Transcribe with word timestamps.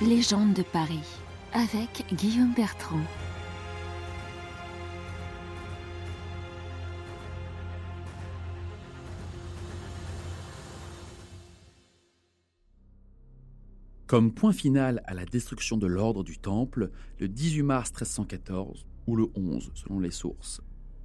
Légende 0.00 0.54
de 0.54 0.62
Paris 0.62 1.02
avec 1.52 2.04
Guillaume 2.14 2.54
Bertrand. 2.54 3.00
Comme 14.06 14.32
point 14.32 14.52
final 14.52 15.02
à 15.04 15.14
la 15.14 15.24
destruction 15.24 15.76
de 15.76 15.88
l'ordre 15.88 16.22
du 16.22 16.38
Temple, 16.38 16.92
le 17.18 17.26
18 17.28 17.62
mars 17.64 17.90
1314, 17.90 18.86
ou 19.08 19.16
le 19.16 19.26
11 19.34 19.72
selon 19.74 19.98
les 19.98 20.12
sources, 20.12 20.60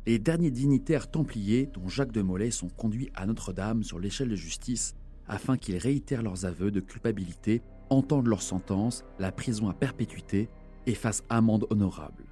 les 0.05 0.19
derniers 0.19 0.51
dignitaires 0.51 1.09
templiers, 1.09 1.67
dont 1.73 1.87
Jacques 1.87 2.11
de 2.11 2.21
Molay, 2.21 2.51
sont 2.51 2.69
conduits 2.69 3.09
à 3.15 3.25
Notre-Dame 3.25 3.81
sur 3.81 3.97
l'échelle 3.97 4.29
de 4.29 4.35
justice 4.35 4.93
afin 5.27 5.57
qu'ils 5.57 5.77
réitèrent 5.77 6.21
leurs 6.21 6.45
aveux 6.45 6.69
de 6.69 6.79
culpabilité, 6.79 7.63
entendent 7.97 8.27
leur 8.27 8.41
sentence, 8.41 9.03
la 9.19 9.31
prison 9.31 9.69
à 9.69 9.73
perpétuité 9.73 10.49
et 10.85 10.95
fassent 10.95 11.23
amende 11.29 11.65
honorable. 11.69 12.25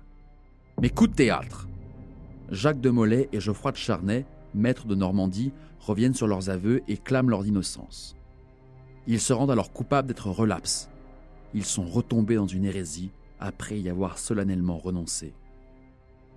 Mais 0.82 0.90
coup 0.90 1.08
de 1.08 1.14
théâtre 1.14 1.68
Jacques 2.50 2.82
de 2.82 2.90
Molay 2.90 3.30
et 3.32 3.40
Geoffroy 3.40 3.72
de 3.72 3.78
Charnay, 3.78 4.26
maîtres 4.54 4.88
de 4.88 4.96
Normandie, 4.96 5.54
reviennent 5.80 6.14
sur 6.14 6.28
leurs 6.28 6.50
aveux 6.50 6.82
et 6.88 6.98
clament 6.98 7.30
leur 7.30 7.46
innocence. 7.46 8.16
Ils 9.08 9.22
se 9.22 9.34
rendent 9.34 9.52
alors 9.52 9.72
coupables 9.72 10.08
d'être 10.08 10.30
relapses. 10.30 10.90
Ils 11.54 11.66
sont 11.66 11.86
retombés 11.86 12.36
dans 12.36 12.48
une 12.48 12.66
hérésie 12.66 13.12
après 13.40 13.80
y 13.80 13.90
avoir 13.90 14.18
solennellement 14.18 14.78
renoncé. 14.78 15.34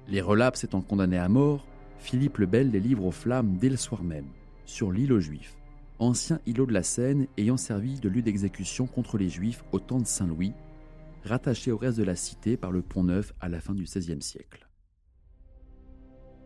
Les 0.08 0.20
relapses 0.20 0.64
étant 0.64 0.80
condamnés 0.80 1.18
à 1.18 1.28
mort, 1.28 1.66
Philippe 1.98 2.38
le 2.38 2.46
Bel 2.46 2.70
les 2.70 2.80
livre 2.80 3.04
aux 3.04 3.10
flammes 3.10 3.56
dès 3.58 3.68
le 3.68 3.76
soir 3.76 4.02
même, 4.02 4.26
sur 4.66 4.92
l'île 4.92 5.12
aux 5.12 5.20
Juifs, 5.20 5.56
ancien 5.98 6.40
îlot 6.46 6.66
de 6.66 6.72
la 6.72 6.82
Seine 6.82 7.26
ayant 7.38 7.56
servi 7.56 8.00
de 8.00 8.08
lieu 8.08 8.22
d'exécution 8.22 8.86
contre 8.86 9.18
les 9.18 9.28
Juifs 9.28 9.64
au 9.72 9.78
temps 9.78 10.00
de 10.00 10.06
Saint-Louis, 10.06 10.52
rattaché 11.24 11.72
au 11.72 11.76
reste 11.76 11.98
de 11.98 12.04
la 12.04 12.16
cité 12.16 12.56
par 12.56 12.70
le 12.70 12.82
pont 12.82 13.04
Neuf 13.04 13.32
à 13.40 13.48
la 13.48 13.60
fin 13.60 13.74
du 13.74 13.84
XVIe 13.84 14.22
siècle. 14.22 14.68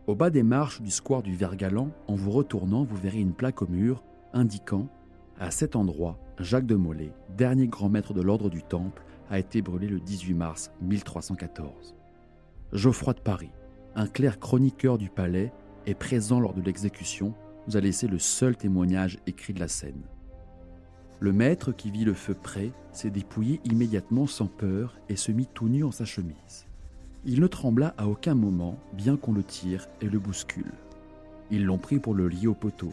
Au 0.06 0.14
bas 0.14 0.30
des 0.30 0.42
marches 0.42 0.80
du 0.80 0.90
square 0.90 1.22
du 1.22 1.34
Vergalan, 1.34 1.90
en 2.06 2.14
vous 2.14 2.30
retournant, 2.30 2.84
vous 2.84 2.96
verrez 2.96 3.20
une 3.20 3.34
plaque 3.34 3.60
au 3.62 3.66
mur 3.66 4.02
indiquant 4.32 4.88
à 5.38 5.50
cet 5.50 5.76
endroit, 5.76 6.18
Jacques 6.38 6.66
de 6.66 6.74
Molay, 6.74 7.12
dernier 7.36 7.68
grand 7.68 7.88
maître 7.88 8.14
de 8.14 8.22
l'ordre 8.22 8.50
du 8.50 8.62
Temple, 8.62 9.02
a 9.30 9.38
été 9.38 9.62
brûlé 9.62 9.86
le 9.86 10.00
18 10.00 10.34
mars 10.34 10.70
1314. 10.80 11.94
Geoffroy 12.72 13.14
de 13.14 13.20
Paris, 13.20 13.50
un 13.94 14.06
clerc 14.06 14.38
chroniqueur 14.38 14.98
du 14.98 15.10
palais, 15.10 15.52
est 15.86 15.94
présent 15.94 16.40
lors 16.40 16.54
de 16.54 16.62
l'exécution, 16.62 17.34
nous 17.68 17.76
a 17.76 17.80
laissé 17.80 18.08
le 18.08 18.18
seul 18.18 18.56
témoignage 18.56 19.18
écrit 19.26 19.52
de 19.52 19.60
la 19.60 19.68
scène. 19.68 20.00
Le 21.20 21.32
maître 21.32 21.72
qui 21.72 21.90
vit 21.90 22.04
le 22.04 22.14
feu 22.14 22.34
près 22.34 22.70
s'est 22.92 23.10
dépouillé 23.10 23.60
immédiatement 23.64 24.26
sans 24.26 24.46
peur 24.46 24.96
et 25.08 25.16
se 25.16 25.32
mit 25.32 25.46
tout 25.52 25.68
nu 25.68 25.84
en 25.84 25.90
sa 25.90 26.06
chemise. 26.06 26.66
Il 27.26 27.40
ne 27.40 27.46
trembla 27.46 27.94
à 27.98 28.06
aucun 28.06 28.34
moment, 28.34 28.78
bien 28.94 29.16
qu'on 29.16 29.32
le 29.32 29.42
tire 29.42 29.86
et 30.00 30.06
le 30.08 30.18
bouscule. 30.18 30.72
Ils 31.50 31.64
l'ont 31.64 31.78
pris 31.78 31.98
pour 31.98 32.14
le 32.14 32.28
lier 32.28 32.46
au 32.46 32.54
poteau, 32.54 32.92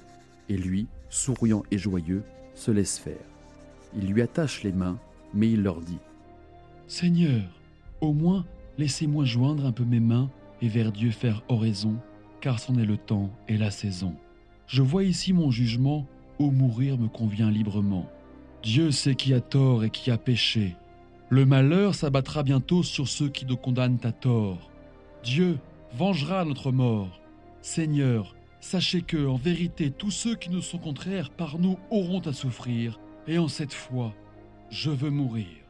et 0.50 0.58
lui, 0.58 0.88
souriant 1.10 1.64
et 1.72 1.78
joyeux, 1.78 2.24
se 2.54 2.72
laisse 2.72 2.98
faire. 2.98 3.16
Il 3.96 4.08
lui 4.08 4.22
attache 4.22 4.64
les 4.64 4.74
mains, 4.74 4.98
mais 5.34 5.50
il 5.52 5.64
leur 5.64 5.80
dit 5.80 6.00
Seigneur, 6.88 7.44
au 8.02 8.12
moins 8.12 8.46
Laissez-moi 8.78 9.24
joindre 9.24 9.66
un 9.66 9.72
peu 9.72 9.86
mes 9.86 10.02
mains 10.02 10.30
et 10.62 10.68
vers 10.68 10.92
Dieu 10.92 11.12
faire 11.12 11.44
oraison, 11.48 11.96
car 12.42 12.60
c'en 12.60 12.76
est 12.76 12.86
le 12.86 12.98
temps 12.98 13.30
et 13.48 13.58
la 13.58 13.72
saison. 13.72 14.16
Je 14.68 14.82
vois 14.82 15.04
ici 15.04 15.34
mon 15.34 15.52
jugement, 15.52 16.06
où 16.40 16.52
mourir 16.52 16.98
me 16.98 17.08
convient 17.08 17.52
librement. 17.52 18.10
Dieu 18.64 18.92
sait 18.92 19.16
qui 19.16 19.34
a 19.34 19.42
tort 19.42 19.84
et 19.84 19.90
qui 19.90 20.12
a 20.12 20.18
péché. 20.18 20.76
Le 21.30 21.46
malheur 21.46 21.96
s'abattra 21.96 22.44
bientôt 22.44 22.84
sur 22.84 23.08
ceux 23.08 23.30
qui 23.30 23.46
nous 23.46 23.58
condamnent 23.58 24.00
à 24.04 24.12
tort. 24.12 24.70
Dieu 25.24 25.60
vengera 25.94 26.46
notre 26.46 26.72
mort. 26.72 27.22
Seigneur, 27.62 28.36
sachez 28.60 29.02
que, 29.02 29.28
en 29.28 29.36
vérité, 29.36 29.92
tous 29.92 30.12
ceux 30.12 30.36
qui 30.36 30.50
nous 30.50 30.62
sont 30.62 30.78
contraires 30.78 31.30
par 31.30 31.58
nous 31.58 31.78
auront 31.90 32.20
à 32.22 32.34
souffrir, 32.34 33.00
et 33.28 33.38
en 33.38 33.48
cette 33.48 33.74
fois, 33.74 34.14
je 34.70 34.90
veux 34.90 35.10
mourir. 35.10 35.65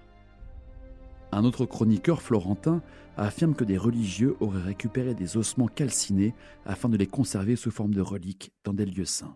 Un 1.36 1.44
autre 1.44 1.66
chroniqueur 1.66 2.22
florentin 2.22 2.82
affirme 3.18 3.56
que 3.56 3.66
des 3.66 3.78
religieux 3.78 4.38
auraient 4.40 4.62
récupéré 4.62 5.14
des 5.14 5.36
ossements 5.36 5.68
calcinés 5.68 6.34
afin 6.66 6.88
de 6.88 6.96
les 6.96 7.08
conserver 7.08 7.58
sous 7.58 7.72
forme 7.72 7.94
de 7.94 8.00
reliques 8.00 8.54
dans 8.64 8.72
des 8.72 8.86
lieux 8.86 9.04
saints. 9.04 9.36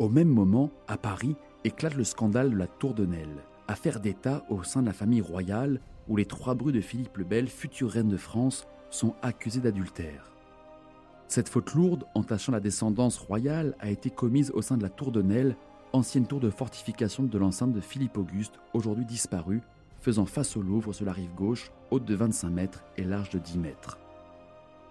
Au 0.00 0.08
même 0.08 0.28
moment, 0.28 0.72
à 0.88 0.98
Paris, 0.98 1.36
éclate 1.62 1.94
le 1.94 2.02
scandale 2.02 2.50
de 2.50 2.56
la 2.56 2.66
Tour 2.66 2.94
de 2.94 3.06
Nesle, 3.06 3.44
affaire 3.68 4.00
d'État 4.00 4.44
au 4.50 4.64
sein 4.64 4.80
de 4.80 4.86
la 4.86 4.92
famille 4.92 5.20
royale 5.20 5.80
où 6.08 6.16
les 6.16 6.26
trois 6.26 6.56
brus 6.56 6.72
de 6.72 6.80
Philippe 6.80 7.16
le 7.18 7.24
Bel, 7.24 7.46
future 7.46 7.92
reine 7.92 8.08
de 8.08 8.16
France, 8.16 8.66
sont 8.90 9.14
accusés 9.22 9.60
d'adultère. 9.60 10.32
Cette 11.28 11.48
faute 11.48 11.74
lourde, 11.74 12.06
entachant 12.16 12.50
la 12.50 12.58
descendance 12.58 13.18
royale, 13.18 13.76
a 13.78 13.90
été 13.90 14.10
commise 14.10 14.50
au 14.50 14.62
sein 14.62 14.76
de 14.76 14.82
la 14.82 14.90
Tour 14.90 15.12
de 15.12 15.22
Nesle 15.22 15.56
ancienne 15.94 16.26
tour 16.26 16.40
de 16.40 16.50
fortification 16.50 17.22
de 17.22 17.38
l'enceinte 17.38 17.72
de 17.72 17.80
Philippe 17.80 18.18
Auguste, 18.18 18.58
aujourd'hui 18.72 19.04
disparue, 19.04 19.62
faisant 20.00 20.26
face 20.26 20.56
au 20.56 20.62
Louvre 20.62 20.92
sur 20.92 21.06
la 21.06 21.12
rive 21.12 21.34
gauche, 21.34 21.70
haute 21.90 22.04
de 22.04 22.16
25 22.16 22.50
mètres 22.50 22.84
et 22.96 23.04
large 23.04 23.30
de 23.30 23.38
10 23.38 23.58
mètres. 23.58 23.98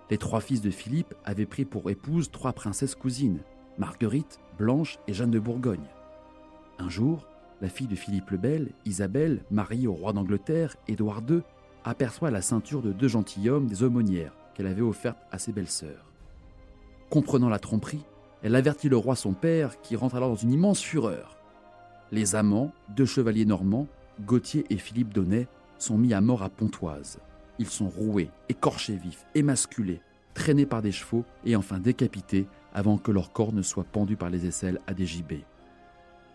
Les 0.09 0.17
trois 0.17 0.39
fils 0.39 0.61
de 0.61 0.69
Philippe 0.69 1.13
avaient 1.25 1.45
pris 1.45 1.65
pour 1.65 1.89
épouse 1.89 2.31
trois 2.31 2.53
princesses 2.53 2.95
cousines, 2.95 3.41
Marguerite, 3.77 4.39
Blanche 4.57 4.97
et 5.07 5.13
Jeanne 5.13 5.31
de 5.31 5.39
Bourgogne. 5.39 5.89
Un 6.79 6.89
jour, 6.89 7.27
la 7.61 7.69
fille 7.69 7.87
de 7.87 7.95
Philippe 7.95 8.31
le 8.31 8.37
Bel, 8.37 8.71
Isabelle, 8.85 9.43
mariée 9.51 9.87
au 9.87 9.93
roi 9.93 10.13
d'Angleterre, 10.13 10.75
Édouard 10.87 11.21
II, 11.29 11.41
aperçoit 11.83 12.31
la 12.31 12.41
ceinture 12.41 12.81
de 12.81 12.93
deux 12.93 13.09
gentilshommes 13.09 13.67
des 13.67 13.83
aumônières 13.83 14.35
qu'elle 14.55 14.67
avait 14.67 14.81
offerte 14.81 15.19
à 15.31 15.39
ses 15.39 15.51
belles-sœurs. 15.51 16.11
Comprenant 17.09 17.49
la 17.49 17.59
tromperie, 17.59 18.05
elle 18.43 18.55
avertit 18.57 18.89
le 18.89 18.97
roi 18.97 19.15
son 19.15 19.33
père, 19.33 19.79
qui 19.81 19.95
rentre 19.95 20.15
alors 20.15 20.29
dans 20.29 20.35
une 20.35 20.51
immense 20.51 20.81
fureur. 20.81 21.37
Les 22.11 22.35
amants, 22.35 22.73
deux 22.89 23.05
chevaliers 23.05 23.45
normands, 23.45 23.87
Gauthier 24.21 24.65
et 24.69 24.77
Philippe 24.77 25.13
Donnet, 25.13 25.47
sont 25.79 25.97
mis 25.97 26.13
à 26.13 26.19
mort 26.19 26.43
à 26.43 26.49
Pontoise. 26.49 27.19
Ils 27.57 27.69
sont 27.69 27.87
roués, 27.87 28.29
écorchés 28.49 28.97
vifs, 28.97 29.25
émasculés, 29.33 30.01
traînés 30.33 30.65
par 30.65 30.81
des 30.81 30.91
chevaux 30.91 31.23
et 31.45 31.55
enfin 31.55 31.79
décapités 31.79 32.45
avant 32.73 32.97
que 32.97 33.11
leur 33.11 33.31
corps 33.31 33.53
ne 33.53 33.61
soit 33.61 33.85
pendu 33.85 34.17
par 34.17 34.29
les 34.29 34.45
aisselles 34.45 34.79
à 34.87 34.93
des 34.93 35.05
gibets. 35.05 35.45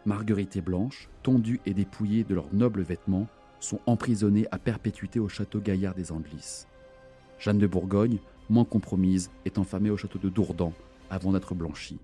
Marguerite 0.07 0.57
et 0.57 0.63
Blanche, 0.63 1.11
tondues 1.23 1.61
et 1.67 1.75
dépouillées 1.75 2.25
de 2.25 2.35
leurs 2.35 2.55
nobles 2.55 2.83
vêtements, 2.83 3.27
sont 3.61 3.81
emprisonnées 3.87 4.47
à 4.51 4.59
perpétuité 4.59 5.21
au 5.21 5.29
château 5.29 5.61
Gaillard 5.61 5.95
des 5.95 6.11
Andelys. 6.11 6.65
Jeanne 7.39 7.59
de 7.59 7.67
Bourgogne, 7.67 8.19
moins 8.49 8.65
compromise, 8.65 9.31
est 9.45 9.59
enfermée 9.59 9.91
au 9.91 9.97
château 9.97 10.19
de 10.19 10.31
Dourdan 10.31 10.73
avant 11.11 11.33
d'être 11.33 11.55
blanchi. 11.55 11.99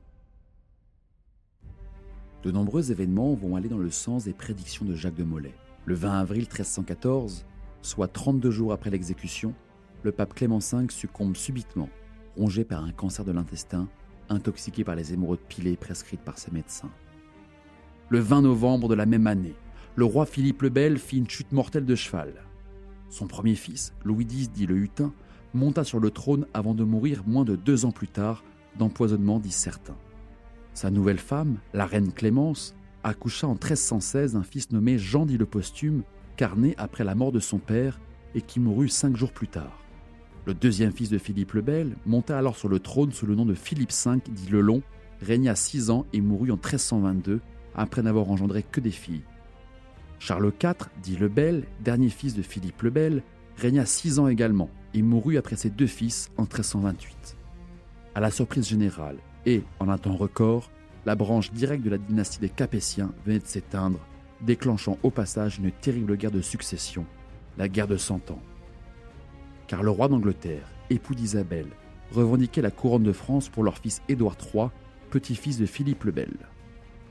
De 2.43 2.51
nombreux 2.51 2.91
événements 2.91 3.35
vont 3.35 3.57
aller 3.57 3.69
dans 3.69 3.79
le 3.79 3.91
sens 3.91 4.25
des 4.25 4.35
prédictions 4.35 4.85
de 4.85 4.95
Jacques 4.95 5.15
de 5.15 5.25
Molay. 5.25 5.55
Le 5.87 5.95
20 5.95 6.21
avril 6.21 6.43
1314, 6.43 7.47
soit 7.81 8.09
32 8.09 8.51
jours 8.51 8.73
après 8.73 8.91
l'exécution, 8.91 9.55
le 10.03 10.13
pape 10.13 10.35
Clément 10.35 10.59
V 10.59 10.87
succombe 10.91 11.37
subitement, 11.37 11.89
rongé 12.37 12.65
par 12.65 12.85
un 12.85 12.93
cancer 12.93 13.25
de 13.25 13.33
l'intestin, 13.33 13.89
intoxiqué 14.29 14.85
par 14.85 14.95
les 14.95 15.15
émeraudes 15.15 15.41
pilées 15.49 15.77
prescrites 15.77 16.21
par 16.21 16.39
ses 16.39 16.51
médecins. 16.51 16.91
Le 18.11 18.19
20 18.19 18.43
novembre 18.43 18.89
de 18.89 18.95
la 18.95 19.07
même 19.07 19.27
année, 19.27 19.55
le 19.97 20.05
roi 20.05 20.27
Philippe 20.27 20.63
le 20.63 20.69
Bel 20.69 20.99
fit 20.99 21.19
une 21.19 21.29
chute 21.29 21.53
mortelle 21.53 21.87
de 21.87 21.95
cheval. 21.95 22.35
Son 23.09 23.27
premier 23.27 23.55
fils, 23.55 23.95
Louis 24.05 24.25
X 24.25 24.51
dit 24.51 24.67
le 24.67 24.77
Hutin, 24.77 25.13
monta 25.55 25.85
sur 25.85 26.01
le 26.01 26.11
trône 26.11 26.47
avant 26.53 26.75
de 26.75 26.85
mourir 26.85 27.23
moins 27.27 27.45
de 27.45 27.57
deux 27.57 27.85
ans 27.85 27.93
plus 27.93 28.09
tard 28.09 28.43
d'empoisonnement, 28.79 29.39
disent 29.39 29.55
certains. 29.55 29.97
Sa 30.75 30.91
nouvelle 30.91 31.19
femme, 31.19 31.59
la 31.73 31.87
reine 31.87 32.12
Clémence, 32.12 32.75
accoucha 33.05 33.47
en 33.47 33.53
1316 33.53 34.35
un 34.35 34.43
fils 34.43 34.73
nommé 34.73 34.99
Jean 34.99 35.26
dit 35.26 35.38
le 35.38 35.47
Posthume, 35.47 36.03
carné 36.37 36.75
après 36.79 37.05
la 37.05 37.15
mort 37.15 37.31
de 37.31 37.38
son 37.38 37.59
père 37.59 38.00
et 38.35 38.43
qui 38.43 38.59
mourut 38.59 38.88
cinq 38.88 39.17
jours 39.17 39.32
plus 39.32 39.49
tard. 39.49 39.79
Le 40.47 40.55
deuxième 40.55 40.93
fils 40.93 41.11
de 41.11 41.19
Philippe 41.19 41.53
le 41.53 41.62
Bel 41.62 41.97
monta 42.06 42.37
alors 42.37 42.56
sur 42.56 42.69
le 42.69 42.81
trône 42.81 43.12
sous 43.12 43.26
le 43.26 43.35
nom 43.35 43.47
de 43.47 43.55
Philippe 43.55 43.93
V, 43.93 44.21
dit 44.31 44.49
le 44.50 44.61
Long, 44.61 44.82
régna 45.21 45.55
six 45.55 45.91
ans 45.91 46.06
et 46.12 46.21
mourut 46.21 46.50
en 46.50 46.56
1322 46.56 47.41
après 47.75 48.03
n'avoir 48.03 48.29
engendré 48.31 48.62
que 48.62 48.81
des 48.81 48.91
filles. 48.91 49.23
Charles 50.19 50.53
IV, 50.62 50.88
dit 51.03 51.17
le 51.17 51.29
Bel, 51.29 51.65
dernier 51.81 52.09
fils 52.09 52.35
de 52.35 52.43
Philippe 52.43 52.82
le 52.82 52.91
Bel, 52.91 53.23
régna 53.56 53.87
six 53.87 54.19
ans 54.19 54.29
également 54.29 54.71
et 54.93 55.03
mourut 55.03 55.37
après 55.37 55.56
ses 55.56 55.71
deux 55.71 55.87
fils 55.87 56.31
en 56.37 56.43
1328 56.43 57.37
à 58.14 58.20
la 58.20 58.31
surprise 58.31 58.69
générale, 58.69 59.16
et, 59.46 59.62
en 59.81 59.88
un 59.88 59.99
temps 59.99 60.16
record, 60.16 60.70
la 61.06 61.14
branche 61.14 61.52
directe 61.52 61.84
de 61.84 61.90
la 61.90 61.99
dynastie 61.99 62.40
des 62.40 62.49
Capétiens 62.49 63.12
venait 63.26 63.40
de 63.40 63.46
s'éteindre, 63.46 64.00
déclenchant 64.40 64.99
au 65.02 65.11
passage 65.11 65.58
une 65.58 65.70
terrible 65.70 66.16
guerre 66.16 66.31
de 66.31 66.40
succession, 66.40 67.05
la 67.58 67.69
guerre 67.69 67.88
de 67.88 67.96
Cent 67.96 68.31
Ans. 68.31 68.43
Car 69.66 69.82
le 69.82 69.90
roi 69.90 70.08
d'Angleterre, 70.08 70.69
époux 70.90 71.14
d'Isabelle, 71.14 71.69
revendiquait 72.12 72.62
la 72.62 72.70
couronne 72.70 73.02
de 73.02 73.12
France 73.12 73.49
pour 73.49 73.64
leur 73.64 73.78
fils 73.78 74.02
Édouard 74.08 74.37
III, 74.55 74.69
petit-fils 75.11 75.58
de 75.58 75.66
Philippe 75.66 76.05
le 76.05 76.12
Bel. 76.12 76.32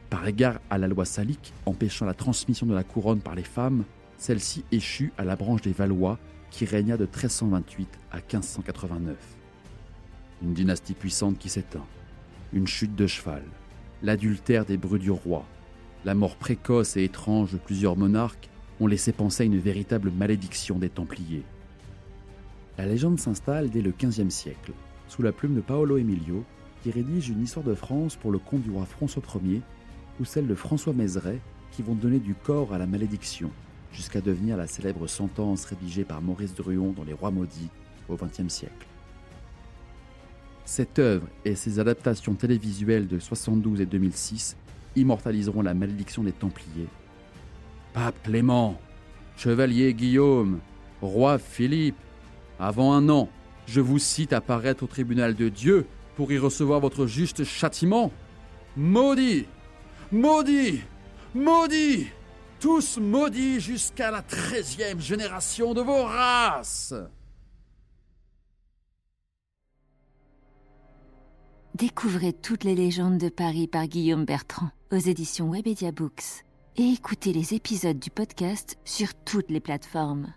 Par 0.10 0.28
égard 0.28 0.60
à 0.70 0.78
la 0.78 0.88
loi 0.88 1.06
salique 1.06 1.54
empêchant 1.66 2.06
la 2.06 2.14
transmission 2.14 2.66
de 2.66 2.76
la 2.76 2.84
couronne 2.84 3.22
par 3.22 3.36
les 3.36 3.44
femmes, 3.44 3.84
celle-ci 4.18 4.64
échut 4.72 5.12
à 5.18 5.26
la 5.26 5.36
branche 5.36 5.62
des 5.62 5.72
Valois 5.72 6.20
qui 6.52 6.66
régna 6.66 6.98
de 6.98 7.06
1328 7.06 7.90
à 8.12 8.18
1589. 8.18 9.43
Une 10.44 10.54
dynastie 10.54 10.94
puissante 10.94 11.40
qui 11.40 11.48
s'éteint, 11.48 11.86
une 12.52 12.68
chute 12.68 12.96
de 12.96 13.08
cheval, 13.08 13.44
l'adultère 14.02 14.66
des 14.66 14.76
brus 14.76 15.00
du 15.00 15.10
roi, 15.10 15.46
la 16.04 16.16
mort 16.16 16.36
précoce 16.36 16.98
et 16.98 17.06
étrange 17.06 17.54
de 17.54 17.58
plusieurs 17.58 17.96
monarques 17.96 18.50
ont 18.82 18.88
laissé 18.88 19.14
penser 19.14 19.44
à 19.44 19.46
une 19.46 19.58
véritable 19.58 20.12
malédiction 20.12 20.78
des 20.78 20.90
Templiers. 20.90 21.46
La 22.78 22.86
légende 22.86 23.22
s'installe 23.22 23.70
dès 23.70 23.82
le 23.82 23.94
XVe 23.98 24.30
siècle, 24.30 24.74
sous 25.08 25.22
la 25.22 25.32
plume 25.32 25.56
de 25.56 25.62
Paolo 25.62 25.98
Emilio, 25.98 26.44
qui 26.82 26.92
rédige 26.92 27.30
une 27.30 27.44
histoire 27.44 27.66
de 27.66 27.74
France 27.74 28.18
pour 28.18 28.32
le 28.32 28.40
compte 28.40 28.64
du 28.64 28.72
roi 28.72 28.86
François 28.86 29.24
Ier, 29.46 29.62
ou 30.20 30.26
celle 30.26 30.48
de 30.48 30.56
François 30.56 30.92
Mézeray, 30.92 31.40
qui 31.72 31.84
vont 31.84 31.96
donner 31.96 32.20
du 32.20 32.36
corps 32.36 32.74
à 32.74 32.78
la 32.78 32.86
malédiction, 32.86 33.50
jusqu'à 33.94 34.20
devenir 34.20 34.58
la 34.58 34.68
célèbre 34.68 35.08
sentence 35.08 35.64
rédigée 35.64 36.04
par 36.04 36.22
Maurice 36.22 36.54
Druon 36.54 36.92
dans 36.92 37.06
Les 37.06 37.14
Rois 37.14 37.32
maudits 37.32 37.70
au 38.10 38.18
XXe 38.18 38.54
siècle. 38.54 38.88
Cette 40.66 41.00
œuvre 41.00 41.28
et 41.44 41.56
ses 41.56 41.80
adaptations 41.80 42.36
télévisuelles 42.36 43.08
de 43.08 43.20
72 43.20 43.82
et 43.82 43.86
2006 43.86 44.56
immortaliseront 44.96 45.62
la 45.62 45.74
malédiction 45.74 46.24
des 46.24 46.32
Templiers. 46.32 46.88
Pape 47.94 48.16
Clément, 48.24 48.80
Chevalier 49.36 49.94
Guillaume, 49.94 50.60
Roi 51.02 51.38
Philippe, 51.38 51.98
avant 52.60 52.94
un 52.94 53.10
an, 53.10 53.30
je 53.66 53.82
vous 53.82 54.00
cite 54.00 54.34
apparaître 54.34 54.84
au 54.84 54.88
tribunal 54.88 55.36
de 55.36 55.50
Dieu 55.50 55.86
pour 56.16 56.32
y 56.32 56.38
recevoir 56.38 56.80
votre 56.80 57.08
juste 57.08 57.44
châtiment. 57.44 58.12
Maudit 58.78 59.46
Maudit 60.12 60.82
Maudit 61.36 62.08
Tous 62.60 63.00
maudits 63.00 63.60
jusqu'à 63.60 64.12
la 64.12 64.22
treizième 64.22 65.02
génération 65.02 65.74
de 65.74 65.82
vos 65.82 66.04
races 66.04 66.94
Découvrez 71.76 72.34
toutes 72.34 72.66
les 72.66 72.76
légendes 72.76 73.18
de 73.18 73.30
Paris 73.30 73.68
par 73.68 73.88
Guillaume 73.88 74.26
Bertrand 74.26 74.70
aux 74.92 74.98
éditions 74.98 75.50
Webedia 75.50 75.92
Books 75.92 76.46
et 76.78 76.84
écoutez 76.84 77.34
les 77.34 77.56
épisodes 77.56 77.98
du 77.98 78.12
podcast 78.12 78.78
sur 78.86 79.16
toutes 79.16 79.50
les 79.50 79.60
plateformes. 79.60 80.34